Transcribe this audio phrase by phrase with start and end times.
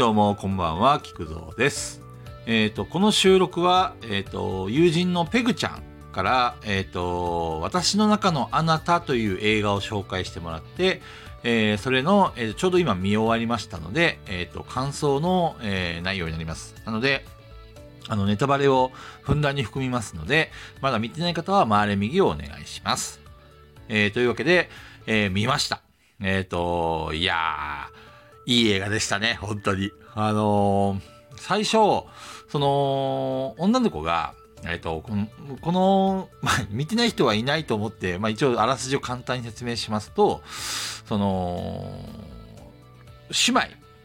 [0.00, 2.00] どうも、こんばんは、菊蔵です。
[2.46, 11.02] えっ、と、この収録は、えっ、と、友人のペグちゃんから、えっ、と、私の中のあなたという映画を紹介してもらって、
[11.42, 16.74] えーそれの、えーちょうど今見終わりましたので、えっ、と、感想の、えー内容になります。
[16.86, 17.26] なので、
[18.08, 23.20] あの、ネタバレをふんだんに含みますので、まだ見てない方は回れ右をお願いします。
[23.90, 24.70] えーというわけで、
[25.06, 25.82] えー見ました。
[26.22, 27.99] えっ、と、いやー、
[28.46, 29.92] いい映画でしたね、本当に。
[30.14, 32.04] あのー最初、
[32.48, 34.34] その、女の子が、
[34.66, 35.26] えっ、と、この、
[35.62, 40.42] このまあ、見てない人はいないと思って、まあ一応あらすじを簡単に説明しますと、
[41.06, 42.04] その、
[43.30, 43.60] 姉妹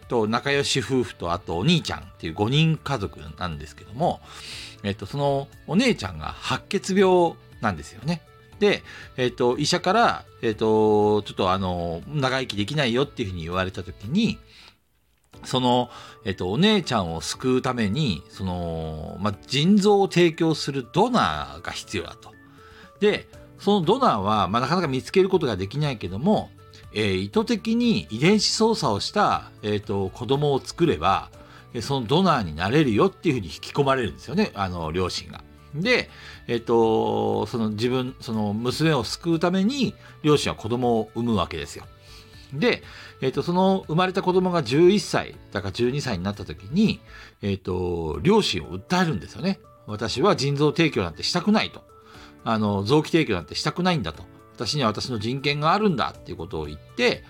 [0.08, 4.22] と仲良し夫婦とあとお兄ちゃんっていう5人家族なんですけども、
[4.84, 8.22] えっ、と、そのお姉ちゃんが白血病なんですよね。
[8.60, 8.84] で、
[9.18, 14.38] えっ、と、医者から、えっ、と、ちょっとあの、長生きできないよっていうふうに言われたときに、
[15.44, 15.90] その、
[16.24, 22.32] えっと、お姉ちゃんを救うために、その、まあ、腎臓を提供するドナーが必要だと。
[23.00, 23.28] で、
[23.60, 26.50] そのドナーは、まあ、なかなか見つけることができないけども、
[26.94, 31.30] えー意図的に遺伝子操作をした、えっと、子供を作れば、
[31.82, 35.44] そのドナーになれるよっていうふうに引き込まれるんですよね、あの、両親が。
[35.76, 36.10] で、
[36.48, 41.86] えっと、その自分、その娘を救うために、両親は子供を産むわけですよ。
[42.54, 42.84] で、
[43.22, 47.00] えっと、その生まれた子供が11歳、だから12歳になった時に、
[47.42, 49.60] えっと、両親を訴えるんですよね。
[49.88, 51.84] 私は腎臓提供なんてしたくないと。
[52.44, 54.24] あの、臓器提供なんてしたくないんだと。
[54.56, 57.24] 私には私の人権があるんだっていうことを言って、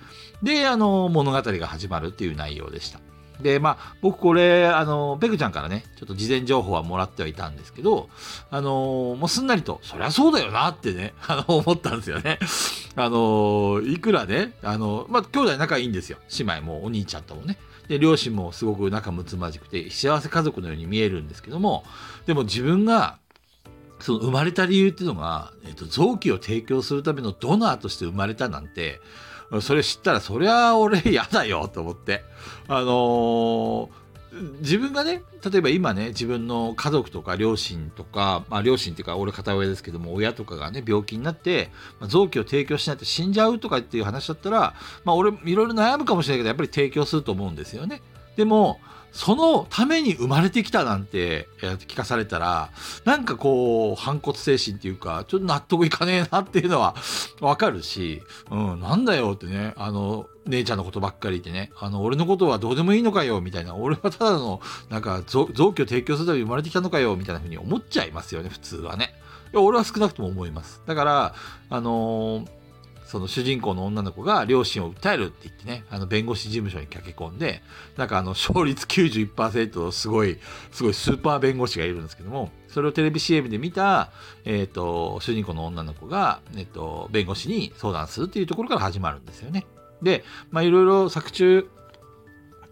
[0.44, 3.00] で、あの、物語が始まるっていう内容でした。
[3.42, 8.10] で、まあ、僕これ、あの、ペグちゃんからね、ちょっと事前情報はもらってはいたんですけど、
[8.50, 12.40] あの、もうすんなりと、そりゃそうだよなってね、 あの、思ったんですよね。
[12.96, 16.18] あの、いくらね、あの、まあ、兄弟仲いいんですよ。
[16.38, 17.58] 姉妹もお兄ちゃんともね。
[17.88, 21.84] で、両親もすごく仲睦まじくて、幸せ家族のように見えるんですけども、
[22.26, 23.18] でも自分が、
[24.00, 29.00] その生まれた理由っていうのが、えっと、臓器を提供するためのドナーとして生まれたなんて、
[29.62, 32.24] それ知ったら、そりゃ俺嫌だよと思って。
[32.68, 34.06] あのー
[34.60, 41.70] 自分がね、例えば今ね、自分の家族とか両親とか、まあ両親っていうか俺片親ですけども、親とかがね、病気になって、
[42.02, 44.74] まあ臓器を提供しないと死んじゃうとかっていう話だったら、
[45.06, 48.02] まあ俺いろいろ悩むかもしれないけど、やっぱり提供すると思うんですよね。
[48.36, 48.80] でも、
[49.16, 52.70] そのために生まれてきたなんてえー聞かされたら、
[53.06, 56.96] なんかこう、反骨精神っていうか、ちょっと納得いかねえなっていうのは
[57.40, 64.60] わかるし、うん、なんだよってね、あの、姉ちゃんのことばっかり言ってね、あの、俺のことはどうでもいいのかよ、みたいな、俺はただの、
[64.90, 69.14] なんか臓、臓器を提供するために生まれてきたのかよ、みたいな風に思っちゃいますよね、普通はね。
[69.54, 70.82] いや俺は少なくとも思います。
[70.86, 71.36] だから、
[71.70, 72.55] あのー
[73.06, 77.62] その主人公の女の子が両親を訴えるって言ってね、あの弁護士事務所に駆け込んで、
[77.98, 80.40] なんかあの勝率91%のすごい、
[80.72, 84.12] すごいスーパー弁護士がいるんですけども、それをテレビ CM で見た、
[84.44, 89.66] えっ、と、主人公の女の子が、えっ、と、弁護士に相談するっていうところから始まるんですよね。
[90.02, 91.70] で、まあいろいろ作中、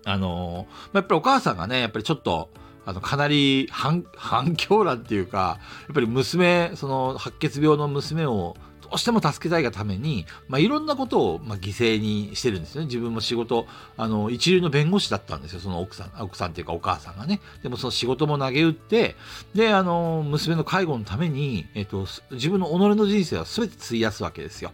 [0.06, 2.50] あのまあやっぱりお母さんがね、やっぱりちょっと、
[2.86, 12.86] あの、かなり反、反響欄っていうか、やっぱり娘、その白血病の娘をどうしても助けたいがために、まあ、いろんなことを、まあ、犠牲にしてるんですね。
[12.86, 13.66] 自分も仕事、
[13.98, 15.60] あの、一流の弁護士だったんですよ。
[15.60, 17.42] その奥さん、奥さんっていうかお母さんがね。
[17.62, 19.16] でもその仕事も投げ打って、
[19.56, 24.72] で、あの、娘の介護のために、えっと、自分の己の人生は全て費やすわけですよ。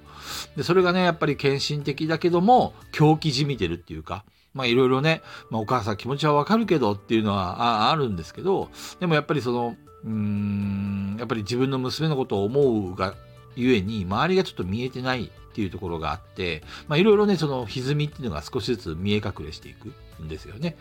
[0.56, 8.69] で、それがね、やっぱり献身的だけども、狂気じみてるっていうか、まあいろいろね、まあお母さん気持ちはわかるけどっていうのはああるんですけど、
[9.00, 13.14] でもやっぱりその、うーん、やっぱり自分の娘のことを思うが
[13.56, 20.78] ゆえに、周りがちょっと見えてないっていうところがあって、まあいろいろね、その歪みっていうのが少しずつ見え隠れしていくんですよね。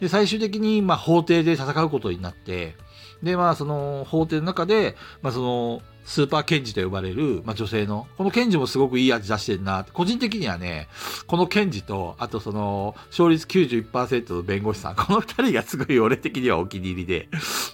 [0.00, 2.74] で、最終的に、まあ法廷で戦うことになって、
[3.22, 9.84] で、まあその法廷の中で、まあその、スーパー検事と呼ばれる、まあ、女性の、この検事もすごくいい味出してるな。
[9.92, 10.88] 個人的にはね、
[11.26, 17.28] この検事と、あとその、勝率91%の弁護士さん、この二人がすごい俺的にはお気に入りで、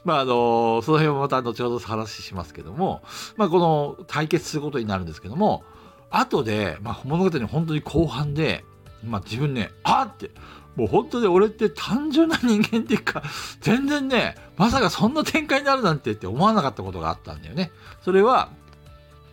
[0.04, 3.02] まああの、その辺もまた後ほど話しますけども、
[3.36, 5.62] まあこの対決することになるんですけども、
[6.08, 8.64] 後で、まあ物語の本当に後半で、
[9.04, 10.30] まあ自分ね、あって、
[10.76, 13.22] もう本当で俺って単純な人間っていうか、
[13.60, 17.70] 全然ね、まさかそんな展開になるなんてって思わなかったことがあったんだよね。
[18.04, 18.50] それは、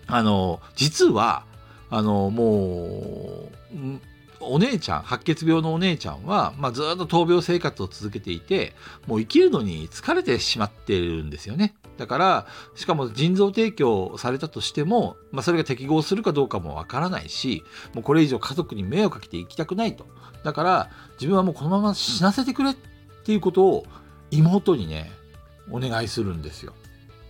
[0.08, 1.44] あの、実は、
[1.90, 4.00] あの、もう、
[4.42, 8.74] お姉ちゃん白血病のお姉ちゃんは、まあ、ずっと闘病生活を続けていて
[9.08, 11.76] もう生きるのに疲れてしまってるんですよね。
[11.98, 17.64] だからしかも腎臓提供されたとしても、まあ、それが適合するかどうかもわからないし
[17.94, 20.06] もうこれ以上家族に迷惑かけていきたくないと。
[20.44, 20.90] だから
[21.20, 22.76] 自分はもうこのまま死なせてくれっ
[23.26, 23.86] ていうことを
[24.32, 25.12] 妹にね
[25.70, 26.74] お願いするんですよ。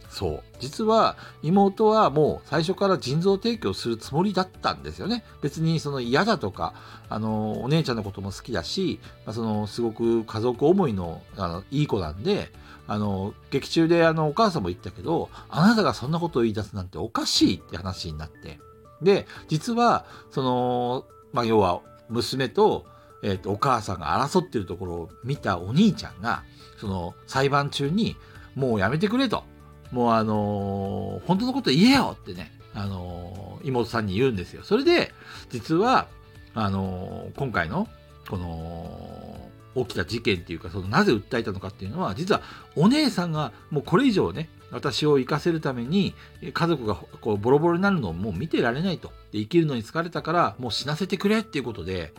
[0.10, 0.44] そう。
[0.60, 5.24] 実は妹はもう最初から腎臓提供するつもりだったんですよね。
[5.42, 6.74] 別にその嫌だとか
[7.10, 12.52] あのお姉ちゃんのことも好きだし、まあ、そのすごく家族思いのあのいい子なんで
[12.88, 18.60] あの劇中であのお母さんも言ったけどあなたがそんなことを言い出すなんておかしいって話になって。
[19.02, 22.86] で実はその、まあ、要は娘と,、
[23.24, 26.44] えーと、お母さんが争ってるところを見たお兄ちゃんが
[26.82, 28.18] その裁判中に
[28.56, 29.44] もうやめてくれと。
[29.91, 34.63] もうあのー、本当のこと言えよってね、あのー、妹さんに言うんですよ。
[34.63, 35.12] それで、
[35.50, 36.07] 実は、
[36.53, 37.88] あのー、今回の、
[38.30, 42.41] この、起きた事件っていうか、そのなぜ訴えたのかっていうのは、実は
[42.75, 46.13] お姉さんがもうこれ以上ね、私を生かせるために、
[46.53, 49.12] 家族がこうボロボロになるのをもう見てられないと。
[49.31, 52.13] で生きるのに疲れたから、もう死なせてくれっていうことで、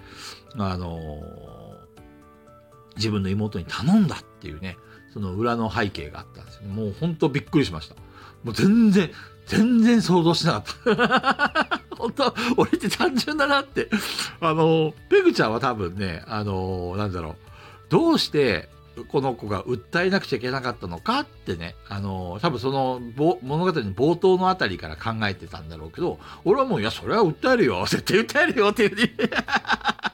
[0.56, 1.22] あの
[2.96, 4.76] 自分の妹に頼んだっていうね、
[5.12, 6.74] その裏の背景があったんですよ、ね。
[6.74, 7.94] もう本当びっくりしました。
[8.44, 9.10] もう全然、
[9.46, 11.80] 全然想像しなかった。
[11.96, 13.88] 本当俺って単純だなって。
[14.40, 17.34] あの、ペグちゃんは多分ね、あの、なんだろう。
[17.90, 18.68] どうして
[19.08, 23.00] この子が訴えなくちゃいけなかったのかってね、あの、多分その
[23.42, 27.84] 物語の冒頭のあたりから考えてたんだろうけど、俺はもう、いや、それは訴えるよ。
[27.88, 29.10] 絶対訴えるよっていうふうに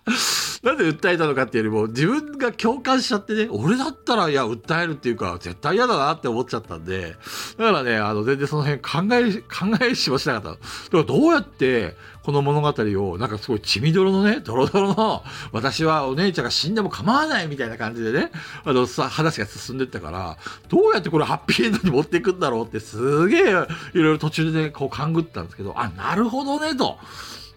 [0.62, 7.16] なんで訴えたのかっていうよりも、自分が共感しちゃってね、俺だったら、いや、訴えるっていうか、絶対嫌だなって思っちゃったんで、
[7.58, 10.50] だからね、あの、全然その辺考え、考えしもしなかった。
[10.50, 10.60] だか
[10.92, 18.30] らどうやって、この物語を、なんかすごい血みどろのね、ドロドロの、私はお姉ちゃんが死んでも構わないみたいな感じでね、
[18.64, 20.36] あの、さ、話が進んでったから、
[20.68, 26.98] どうやってこれハッピーエンドに持っていくんだろうって、すげえ、いろいろ途中でね、こう勘ぐったんですけど、あ、なるほどね、と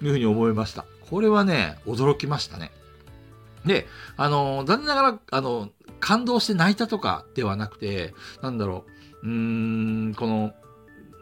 [0.02, 0.86] いうふうに思いました。
[1.10, 2.72] これはね、驚きましたね。
[3.66, 5.70] で、あの、残念ながら、あの、
[6.00, 8.86] 感動して泣いたとかではなくて、なんだろ
[9.24, 10.54] う、うーん、この、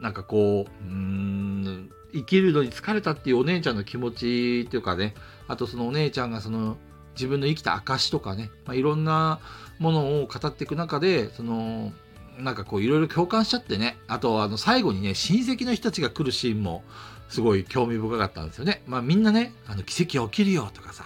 [0.01, 5.13] なんかこう、うーん、生きるのに疲れたっていうお姉ちゃんの気持ちっていうかね、
[5.47, 6.77] あとそのお姉ちゃんがその
[7.15, 9.39] 自分の生きた証とかね、まあ、いろんな
[9.79, 11.91] ものを語っていく中で、その、
[12.39, 16.83] なんかこういろいろ共感しちゃってね、あとあの最後にね、親戚の人たちが来るシーンも
[17.29, 18.81] すごい興味深かったんですよね。
[18.87, 21.05] まあみんなね、あの奇跡起きるよとかさ、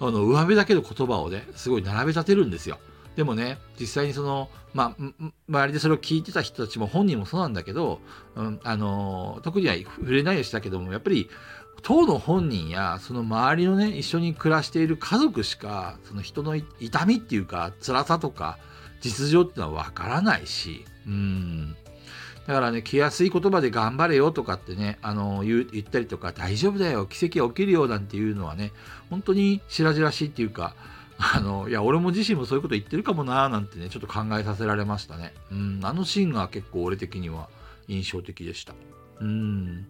[0.00, 2.78] あの上辺だけの言葉をねすごい並べ立てるんですよ。
[3.16, 7.98] でもね実際にその、まあ、周りでそれを聞いてた人たちも本人もそうなんだけど、
[8.34, 11.30] うん、あの特には触れないようにしたけどもやっぱり
[11.82, 18.58] 当の本人やその周りのね一緒に暮らしている家族しかその人の痛みっていうか辛さとか
[19.00, 21.76] 実情っていうのは分からないしうん
[22.46, 28.72] だからね、来やすい言葉で頑張れよとかってね、あの言ったりとか、大丈夫だよ、奇跡が起きるよなんていうのはね、
[29.10, 30.74] 本当に白々しいっていうか、
[31.18, 35.34] あの、いや、俺も自身もそういうこと言ってるかもなーなんてね、ちょっと考えさせられましたね。
[35.50, 37.48] うん、あのシーンが結構俺的には
[37.88, 38.74] 印象的でした。
[39.20, 39.86] うん。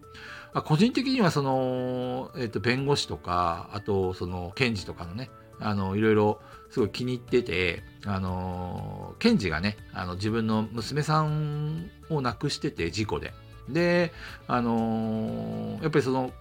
[0.65, 6.39] 個人的にはその、えっ、と、弁護士とか、あと、その、検事とかのね、あの、いろいろ
[6.69, 13.33] すごい気に入ってて、あの、検事がね、あの、自分の娘さんを亡くしてて、事故で。
[13.69, 14.13] で、
[14.47, 16.31] あの、やっぱりその、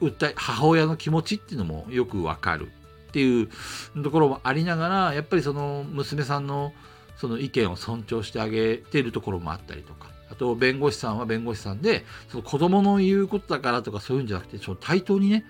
[0.00, 2.68] 訴え、母親の気持ちっていうのもよくわかる
[3.08, 3.48] っていう
[4.02, 6.72] ところもありながら、やっぱりその娘さんの
[7.16, 15.44] その意見を尊重してあげてるところもあったりとか、あと弁護士さんは弁護士さんで、その子供の言うことだからとかそういうんじゃなくて、ちょっと対等にね、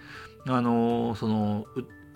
[0.46, 1.66] あのその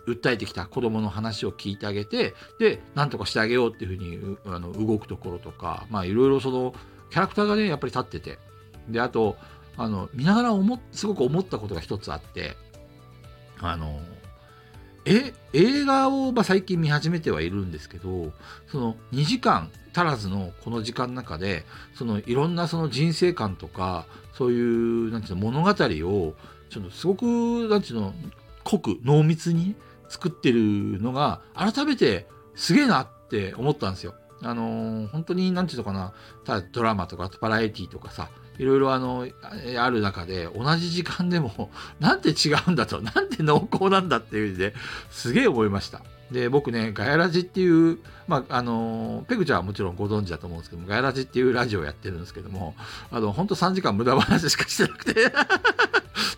[0.06, 6.74] 訴えてきた子供の話を聞いてあげてで何とかしてあげようっていうふうにあの動くところとかまあいろいろその
[7.10, 8.38] キャラクターがねやっぱり立ってて。
[8.88, 9.36] であと
[9.76, 12.56] あの見ながら思すごく思ったことが一つあって
[13.60, 14.00] あの
[15.04, 18.32] え映画を、まあ、最近見始めてはいるんですけど
[18.66, 26.34] その2時間足らずのこの時間の中でそのいろんなその人生観とかそういうなんていうの物語を
[26.70, 28.14] ちょっとすごくなんていうの
[28.64, 29.74] 濃く濃密に
[30.12, 34.14] 作ってるのが改めてすげえなって思ったんですよ。
[34.42, 36.12] あのー、本当に何て言うのかな
[36.44, 38.28] ただドラマとかバラエティとかさ
[38.58, 39.26] いろいろあの
[39.78, 44.74] ある中で同じ時間でも なんて違うんだとなんて濃厚なんだっていう意味で
[45.10, 46.02] すげえ思いました。
[46.30, 52.74] で僕ねガヤラジっていうまああのペグちゃんはもちろんご存知だと思うんですけどもガヤラジっていうラジオをやってるんですけども
[53.10, 55.30] あの本当3時間無駄話しかしてなくて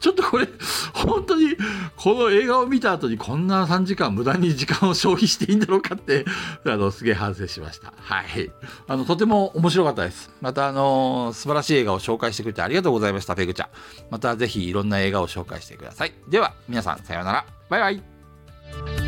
[0.01, 0.49] ちょっこれ
[0.93, 1.57] 本当に
[1.95, 6.25] この映画を見た後にこんな3時間無駄に時間を消費していいんだろうかって
[6.67, 7.93] あのすげえ反省しました。
[7.97, 8.51] はい。
[8.89, 10.33] あのとても面白かったです。
[10.41, 13.69] またあの素晴らしい映画を紹介してくれてありがとうございましたペグちゃん。
[14.11, 16.13] またぜひいろんな映画を紹介してください。
[16.29, 17.47] では皆さんさようなら。
[17.69, 19.04] バイバイ。